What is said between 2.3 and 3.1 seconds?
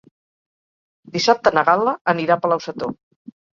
a Palau-sator.